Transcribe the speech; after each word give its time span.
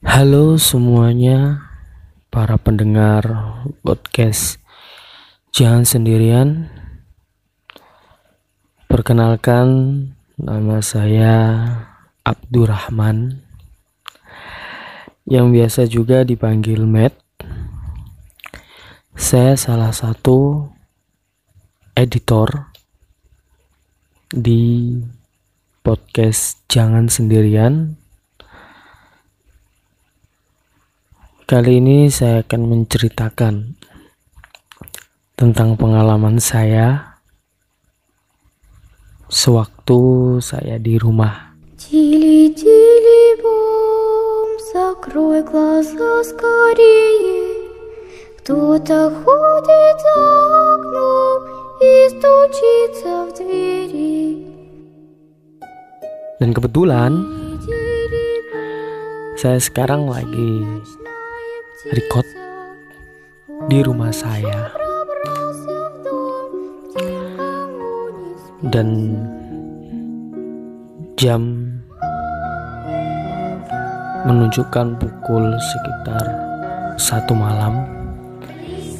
Halo 0.00 0.56
semuanya, 0.56 1.60
para 2.32 2.56
pendengar 2.56 3.20
podcast 3.84 4.56
Jangan 5.52 5.84
Sendirian. 5.84 6.72
Perkenalkan, 8.88 9.68
nama 10.40 10.80
saya 10.80 11.36
Abdurrahman, 12.24 13.44
yang 15.28 15.52
biasa 15.52 15.84
juga 15.84 16.24
dipanggil 16.24 16.80
Matt. 16.88 17.20
Saya 19.12 19.52
salah 19.60 19.92
satu 19.92 20.64
editor 21.92 22.72
di 24.32 24.96
podcast 25.84 26.64
Jangan 26.72 27.12
Sendirian 27.12 27.99
Kali 31.49 31.77
ini 31.77 32.09
saya 32.09 32.41
akan 32.41 32.61
menceritakan 32.65 33.77
tentang 35.37 35.77
pengalaman 35.77 36.41
saya 36.41 37.19
sewaktu 39.29 39.99
saya 40.41 40.81
di 40.81 40.97
rumah. 40.97 41.53
Тили, 41.77 42.49
тили, 42.49 43.23
бом, 43.43 44.49
закрой 44.73 45.45
глаза 45.45 46.23
скорее. 46.25 47.61
Кто-то 48.41 49.09
ходит 49.21 49.97
за 50.01 50.17
окном 50.77 51.37
и 51.81 51.93
стучится 52.09 53.11
в 53.25 53.29
двери. 53.37 54.45
Dan 56.35 56.51
kebetulan 56.51 57.25
Тили, 57.63 58.29
saya 59.39 59.57
sekarang 59.57 60.11
lagi 60.11 60.61
record 61.88 62.28
di 63.72 63.80
rumah 63.80 64.12
saya. 64.12 64.68
Dan 68.60 69.16
jam 71.16 71.72
menunjukkan 74.28 75.00
pukul 75.00 75.56
sekitar 75.56 76.24
satu 77.00 77.32
malam. 77.32 77.88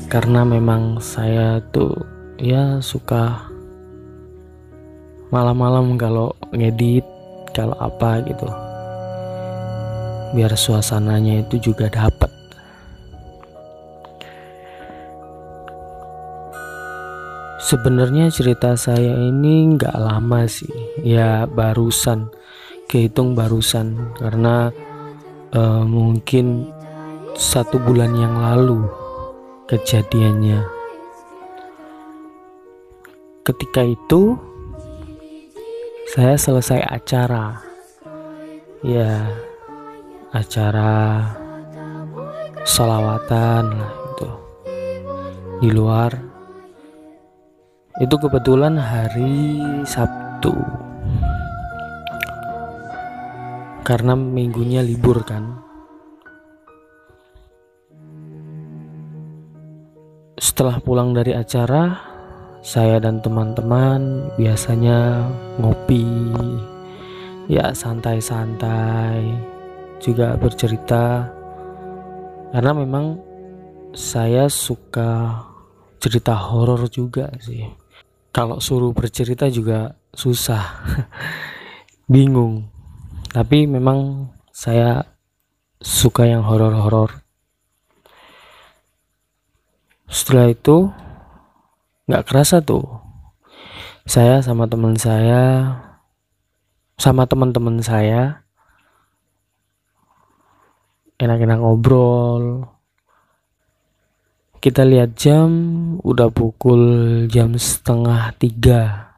Karena 0.09 0.43
memang 0.49 1.05
saya 1.05 1.61
tuh 1.71 1.93
ya 2.41 2.81
suka 2.81 3.45
malam-malam 5.29 6.01
kalau 6.01 6.33
ngedit 6.57 7.05
kalau 7.53 7.77
apa 7.77 8.25
gitu. 8.25 8.49
Biar 10.33 10.57
suasananya 10.57 11.45
itu 11.45 11.61
juga 11.61 11.93
dapat. 11.93 12.40
Sebenarnya 17.71 18.35
cerita 18.35 18.75
saya 18.75 19.15
ini 19.15 19.79
nggak 19.79 19.95
lama 19.95 20.43
sih, 20.51 20.75
ya 21.07 21.47
barusan, 21.47 22.27
kehitung 22.91 23.39
barusan. 23.39 24.11
Karena 24.19 24.75
eh, 25.55 25.85
mungkin 25.87 26.67
satu 27.39 27.79
bulan 27.79 28.11
yang 28.19 28.43
lalu 28.43 28.91
kejadiannya. 29.71 30.67
Ketika 33.47 33.87
itu 33.87 34.35
saya 36.11 36.35
selesai 36.35 36.83
acara, 36.91 37.55
ya 38.83 39.31
acara 40.35 41.23
solawatan 42.67 43.63
lah 43.79 43.95
itu. 43.95 44.31
Di 45.63 45.71
luar 45.71 46.30
itu 48.01 48.17
kebetulan 48.17 48.81
hari 48.81 49.61
Sabtu. 49.85 50.57
Karena 53.85 54.17
minggunya 54.17 54.81
libur 54.81 55.21
kan. 55.21 55.61
Setelah 60.41 60.81
pulang 60.81 61.13
dari 61.13 61.37
acara 61.37 62.01
saya 62.65 62.97
dan 63.05 63.21
teman-teman 63.21 64.33
biasanya 64.41 65.29
ngopi. 65.61 66.09
Ya 67.53 67.77
santai-santai 67.77 69.29
juga 70.01 70.41
bercerita. 70.41 71.29
Karena 72.49 72.73
memang 72.73 73.21
saya 73.93 74.49
suka 74.49 75.45
cerita 76.01 76.33
horor 76.33 76.89
juga 76.89 77.29
sih 77.45 77.80
kalau 78.31 78.63
suruh 78.63 78.95
bercerita 78.95 79.51
juga 79.51 79.99
susah. 80.15 80.63
Bingung. 82.13 82.67
Tapi 83.31 83.67
memang 83.67 84.31
saya 84.51 85.07
suka 85.79 86.27
yang 86.27 86.43
horor-horor. 86.43 87.23
Setelah 90.11 90.51
itu 90.51 90.91
nggak 92.11 92.27
kerasa 92.27 92.59
tuh. 92.59 92.83
Saya 94.07 94.43
sama 94.43 94.67
teman 94.67 94.99
saya 94.99 95.79
sama 97.01 97.25
teman-teman 97.25 97.81
saya 97.81 98.45
enak-enak 101.17 101.63
ngobrol 101.63 102.69
kita 104.61 104.85
lihat 104.85 105.17
jam 105.17 105.49
udah 106.05 106.29
pukul 106.29 106.83
jam 107.33 107.57
setengah 107.57 108.37
tiga. 108.37 109.09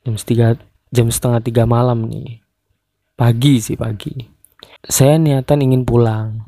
Jam 0.00 0.16
setengah 0.16 0.56
jam 0.88 1.12
setengah 1.12 1.40
tiga 1.44 1.68
malam 1.68 2.08
nih. 2.08 2.40
Pagi 3.12 3.60
sih 3.60 3.76
pagi. 3.76 4.16
Saya 4.80 5.20
niatan 5.20 5.60
ingin 5.60 5.84
pulang. 5.84 6.40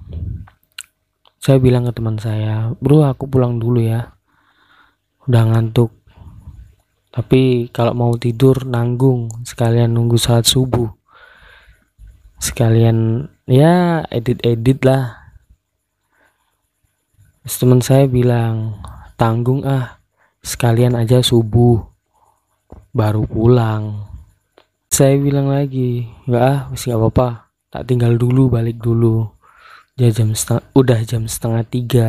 Saya 1.36 1.60
bilang 1.60 1.84
ke 1.84 1.92
teman 1.92 2.16
saya 2.16 2.72
bro 2.80 3.04
aku 3.04 3.28
pulang 3.28 3.60
dulu 3.60 3.84
ya. 3.84 4.16
Udah 5.28 5.44
ngantuk. 5.52 5.92
Tapi 7.12 7.68
kalau 7.76 7.92
mau 7.92 8.16
tidur 8.16 8.64
nanggung. 8.64 9.28
Sekalian 9.44 9.92
nunggu 9.92 10.16
saat 10.16 10.48
subuh. 10.48 10.88
Sekalian 12.40 13.28
ya 13.44 14.00
edit-edit 14.08 14.80
lah 14.88 15.19
Teman 17.50 17.82
saya 17.82 18.06
bilang 18.06 18.78
tanggung 19.18 19.66
ah 19.66 19.98
sekalian 20.40 20.96
aja 20.96 21.18
subuh 21.20 21.82
baru 22.94 23.26
pulang. 23.28 24.06
Saya 24.88 25.20
bilang 25.20 25.52
lagi 25.52 26.08
nggak 26.24 26.40
ah 26.40 26.58
masih 26.72 26.96
apa-apa 26.96 27.52
tak 27.68 27.84
tinggal 27.84 28.16
dulu 28.16 28.48
balik 28.48 28.80
dulu. 28.80 29.28
Ya 29.98 30.08
jam 30.08 30.32
setengah 30.32 30.64
udah 30.72 31.00
jam 31.04 31.28
setengah 31.28 31.62
tiga. 31.68 32.08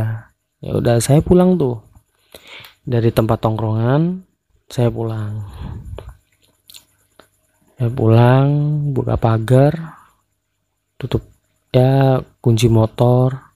Ya 0.64 0.78
udah 0.80 1.04
saya 1.04 1.20
pulang 1.20 1.60
tuh. 1.60 1.84
Dari 2.88 3.12
tempat 3.12 3.44
tongkrongan 3.44 4.24
saya 4.72 4.88
pulang. 4.88 5.52
Saya 7.76 7.92
pulang 7.92 8.46
buka 8.96 9.20
pagar 9.20 10.00
tutup 10.96 11.28
ya 11.76 12.24
kunci 12.40 12.72
motor 12.72 13.51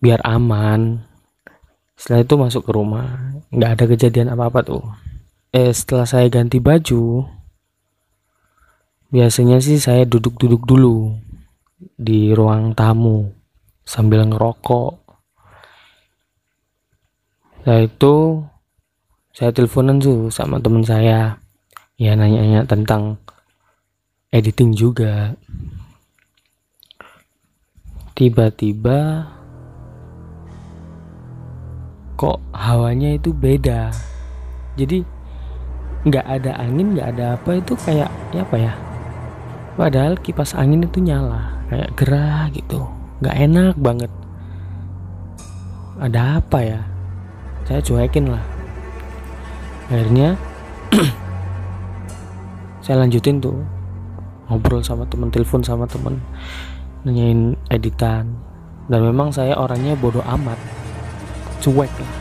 biar 0.00 0.24
aman. 0.24 1.04
Setelah 1.94 2.24
itu 2.24 2.34
masuk 2.40 2.62
ke 2.64 2.72
rumah 2.72 3.36
nggak 3.52 3.70
ada 3.76 3.84
kejadian 3.84 4.32
apa-apa 4.32 4.64
tuh. 4.64 4.84
Eh 5.52 5.70
setelah 5.70 6.08
saya 6.08 6.26
ganti 6.32 6.56
baju 6.58 7.28
biasanya 9.10 9.58
sih 9.60 9.76
saya 9.76 10.06
duduk-duduk 10.06 10.64
dulu 10.64 11.12
di 11.98 12.32
ruang 12.32 12.72
tamu 12.72 13.28
sambil 13.84 14.24
ngerokok. 14.24 14.96
Setelah 17.60 17.82
itu 17.84 18.14
saya 19.36 19.50
teleponan 19.52 20.00
tuh 20.00 20.32
sama 20.32 20.56
teman 20.56 20.80
saya. 20.80 21.36
Ya 22.00 22.16
nanya-nanya 22.16 22.64
tentang 22.64 23.20
editing 24.32 24.72
juga. 24.72 25.36
Tiba-tiba 28.16 29.28
kok 32.20 32.36
hawanya 32.52 33.16
itu 33.16 33.32
beda. 33.32 33.88
Jadi 34.76 35.00
nggak 36.04 36.26
ada 36.28 36.52
angin 36.60 36.92
nggak 36.92 37.08
ada 37.16 37.40
apa 37.40 37.56
itu 37.56 37.72
kayak 37.80 38.12
ya 38.36 38.44
apa 38.44 38.56
ya? 38.60 38.72
Padahal 39.80 40.20
kipas 40.20 40.52
angin 40.52 40.84
itu 40.84 41.00
nyala 41.00 41.64
kayak 41.72 41.96
gerah 41.96 42.52
gitu. 42.52 42.84
Nggak 43.24 43.36
enak 43.48 43.74
banget. 43.80 44.12
Ada 45.96 46.44
apa 46.44 46.58
ya? 46.60 46.80
Saya 47.64 47.80
cuekin 47.80 48.28
lah. 48.28 48.44
Akhirnya 49.88 50.36
saya 52.84 53.00
lanjutin 53.00 53.40
tuh. 53.40 53.64
Ngobrol 54.52 54.84
sama 54.84 55.08
temen 55.08 55.32
telepon 55.32 55.64
sama 55.64 55.88
temen. 55.88 56.20
Nanyain 57.08 57.56
editan. 57.72 58.28
Dan 58.92 59.08
memang 59.08 59.32
saya 59.32 59.56
orangnya 59.56 59.96
bodoh 59.96 60.26
amat 60.26 60.79
cuek. 61.60 61.92
Lah 61.92 62.12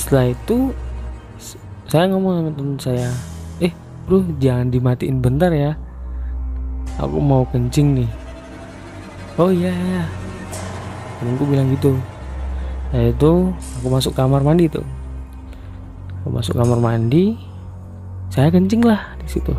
setelah 0.00 0.32
itu 0.32 0.72
saya 1.86 2.08
ngomong 2.10 2.32
sama 2.40 2.50
temen 2.56 2.76
saya 2.80 3.08
eh 3.60 3.70
bro 4.08 4.24
jangan 4.40 4.72
dimatiin 4.72 5.20
bentar 5.20 5.52
ya. 5.52 5.76
Aku 6.98 7.20
mau 7.20 7.44
kencing 7.52 8.02
nih. 8.02 8.10
Oh 9.38 9.52
iya 9.52 9.70
ya 9.70 10.04
temenku 11.20 11.44
bilang 11.44 11.68
gitu. 11.76 11.94
Nah 12.90 13.12
itu 13.12 13.52
aku 13.52 13.86
masuk 13.86 14.12
kamar 14.16 14.40
mandi 14.40 14.66
tuh. 14.66 14.84
Aku 16.24 16.32
masuk 16.32 16.56
kamar 16.56 16.80
mandi 16.80 17.36
saya 18.32 18.48
kencing 18.48 18.82
lah 18.82 19.14
di 19.20 19.28
situ. 19.28 19.52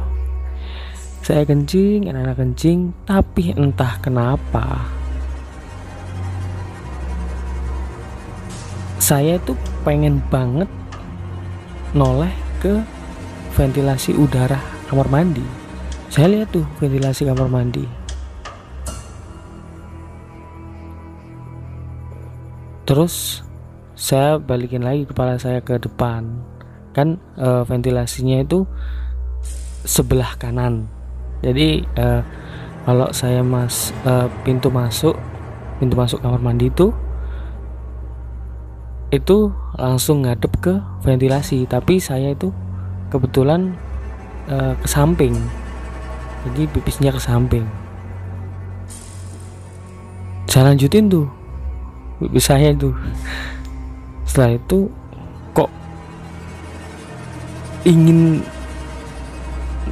Saya 1.21 1.45
kencing 1.45 2.09
enak-enak 2.09 2.33
kencing 2.33 2.91
tapi 3.05 3.53
entah 3.53 3.93
kenapa 4.01 4.89
saya 9.11 9.35
tuh 9.43 9.59
pengen 9.83 10.23
banget 10.31 10.71
noleh 11.91 12.31
ke 12.63 12.79
ventilasi 13.59 14.15
udara 14.15 14.55
kamar 14.87 15.11
mandi. 15.11 15.43
Saya 16.07 16.31
lihat 16.31 16.55
tuh 16.55 16.63
ventilasi 16.79 17.27
kamar 17.27 17.51
mandi. 17.51 17.83
Terus 22.87 23.43
saya 23.99 24.39
balikin 24.39 24.87
lagi 24.87 25.03
kepala 25.03 25.35
saya 25.35 25.59
ke 25.59 25.75
depan. 25.75 26.31
Kan 26.95 27.19
eh, 27.35 27.67
ventilasinya 27.67 28.39
itu 28.39 28.63
sebelah 29.83 30.39
kanan. 30.39 30.87
Jadi 31.43 31.83
eh, 31.83 32.23
kalau 32.87 33.11
saya 33.11 33.43
mas 33.43 33.91
eh, 34.07 34.31
pintu 34.47 34.71
masuk 34.71 35.19
pintu 35.83 35.99
masuk 35.99 36.23
kamar 36.23 36.39
mandi 36.39 36.71
itu 36.71 36.95
itu 39.11 39.51
langsung 39.75 40.23
ngadep 40.23 40.55
ke 40.63 40.73
ventilasi 41.03 41.67
tapi 41.67 41.99
saya 41.99 42.31
itu 42.31 42.55
kebetulan 43.11 43.75
eh, 44.47 44.73
ke 44.79 44.87
samping. 44.87 45.35
Jadi 46.47 46.65
pipisnya 46.71 47.11
ke 47.11 47.21
samping. 47.21 47.67
Saya 50.47 50.71
lanjutin 50.71 51.07
tuh 51.11 51.27
pipis 52.21 52.47
saya 52.47 52.69
tuh 52.77 52.93
setelah 54.29 54.55
itu 54.55 54.87
kok 55.57 55.71
ingin 57.83 58.45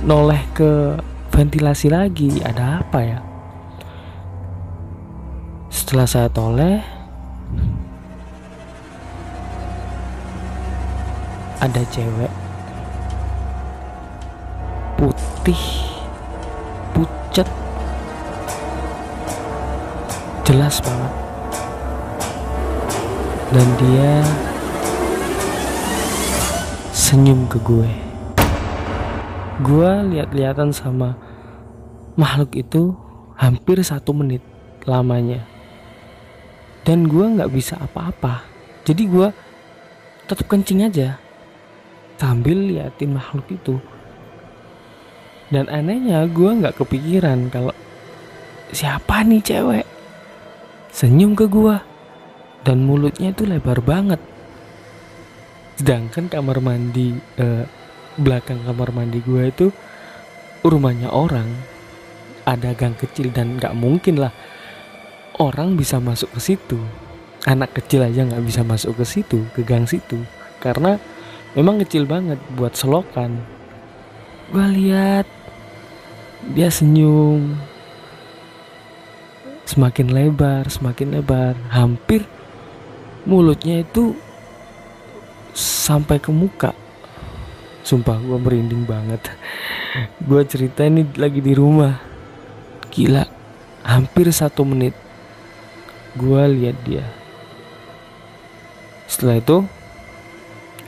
noleh 0.05 0.39
ke 0.55 0.95
ventilasi 1.33 1.91
lagi? 1.91 2.39
Ada 2.43 2.83
apa 2.85 2.99
ya? 3.03 3.19
Setelah 5.67 6.07
saya 6.07 6.27
toleh 6.29 6.98
ada 11.59 11.83
cewek 11.91 12.31
putih 14.95 15.63
pucat 16.95 17.47
jelas 20.47 20.79
banget. 20.79 21.13
Dan 23.49 23.67
dia 23.81 24.13
senyum 26.95 27.49
ke 27.49 27.57
gue. 27.59 27.91
Gue 29.59 29.91
lihat-lihatan 30.15 30.71
sama 30.71 31.19
makhluk 32.15 32.55
itu 32.55 32.95
hampir 33.35 33.81
satu 33.83 34.15
menit 34.15 34.45
lamanya. 34.87 35.43
Dan 36.87 37.11
gue 37.11 37.25
nggak 37.35 37.51
bisa 37.51 37.75
apa-apa. 37.81 38.47
Jadi 38.87 39.03
gue 39.09 39.27
tetap 40.29 40.45
kencing 40.45 40.85
aja 40.85 41.28
sambil 42.19 42.67
liatin 42.67 43.15
makhluk 43.15 43.47
itu. 43.47 43.79
Dan 45.49 45.71
anehnya 45.71 46.27
gue 46.27 46.51
nggak 46.61 46.77
kepikiran 46.77 47.47
kalau 47.49 47.73
siapa 48.75 49.23
nih 49.23 49.41
cewek? 49.41 49.87
Senyum 50.93 51.33
ke 51.33 51.47
gue 51.47 51.79
dan 52.67 52.83
mulutnya 52.83 53.31
itu 53.31 53.47
lebar 53.47 53.79
banget. 53.79 54.19
Sedangkan 55.79 56.27
kamar 56.27 56.59
mandi 56.59 57.15
eh, 57.39 57.63
belakang 58.19 58.61
kamar 58.67 58.91
mandi 58.91 59.23
gue 59.23 59.43
itu 59.47 59.67
rumahnya 60.67 61.09
orang. 61.09 61.47
Ada 62.43 62.75
gang 62.75 62.99
kecil 62.99 63.31
dan 63.31 63.57
nggak 63.57 63.73
mungkin 63.73 64.19
lah 64.19 64.33
orang 65.39 65.79
bisa 65.79 65.97
masuk 65.97 66.35
ke 66.35 66.39
situ. 66.43 66.77
Anak 67.47 67.73
kecil 67.73 68.03
aja 68.03 68.27
nggak 68.27 68.43
bisa 68.43 68.61
masuk 68.67 69.01
ke 69.01 69.05
situ 69.07 69.47
ke 69.55 69.63
gang 69.63 69.87
situ. 69.87 70.19
Karena 70.59 70.99
memang 71.53 71.81
kecil 71.81 72.05
banget 72.09 72.37
buat 72.53 72.73
selokan. 72.75 73.39
Gue 74.49 74.65
lihat 74.75 75.25
dia 76.53 76.69
senyum. 76.73 77.57
Semakin 79.69 80.09
lebar 80.09 80.65
semakin 80.69 81.21
lebar. 81.21 81.53
Hampir 81.69 82.25
mulutnya 83.29 83.85
itu 83.85 84.17
sampai 85.53 86.17
ke 86.17 86.33
muka. 86.33 86.73
Sumpah 87.85 88.17
gue 88.21 88.37
merinding 88.37 88.85
banget. 88.85 89.21
Gue 90.29 90.45
cerita 90.45 90.85
ini 90.85 91.01
lagi 91.17 91.41
di 91.41 91.57
rumah. 91.57 91.97
Gila 92.93 93.39
hampir 93.89 94.29
satu 94.29 94.61
menit 94.61 94.93
gue 96.13 96.43
lihat 96.59 96.77
dia. 96.85 97.05
Setelah 99.09 99.41
itu 99.41 99.57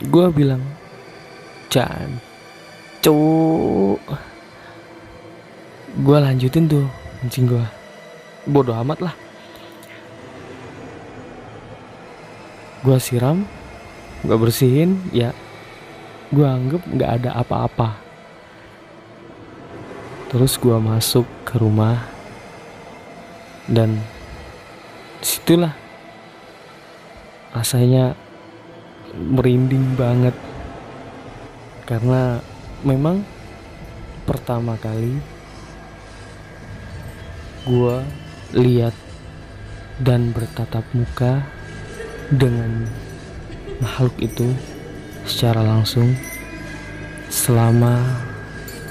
gue 0.02 0.26
bilang 0.34 0.62
jangan 1.70 2.18
cuk 3.06 4.02
gue 5.92 6.18
lanjutin 6.18 6.66
tuh 6.66 6.88
kencing 7.22 7.46
gue 7.46 7.66
bodoh 8.50 8.74
amat 8.82 9.00
lah. 9.06 9.16
Gue 12.82 12.98
siram 12.98 13.46
gue 14.26 14.38
bersihin 14.38 14.98
ya. 15.14 15.34
Gue 16.34 16.48
anggap 16.48 16.82
nggak 16.88 17.12
ada 17.22 17.30
apa-apa. 17.38 18.00
Terus 20.34 20.58
gue 20.58 20.78
masuk 20.80 21.28
ke 21.46 21.62
rumah. 21.62 22.02
Dan 23.70 24.02
situlah 25.22 25.78
rasanya 27.54 28.18
merinding 29.16 29.96
banget 30.00 30.36
karena 31.84 32.40
memang 32.88 33.28
pertama 34.24 34.80
kali 34.80 35.20
gue 37.68 37.98
lihat 38.58 38.96
dan 40.02 40.34
bertatap 40.34 40.82
muka 40.98 41.46
dengan 42.32 42.88
makhluk 43.84 44.16
itu 44.18 44.50
secara 45.28 45.62
langsung 45.62 46.16
selama 47.30 48.02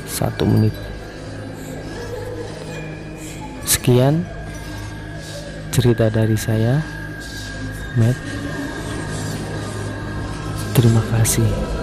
satu 0.06 0.44
menit. 0.46 0.74
Sekian 3.66 4.26
cerita 5.70 6.10
dari 6.10 6.36
saya, 6.36 6.82
Matt. 7.94 8.49
Terima 10.80 11.04
kasih. 11.12 11.79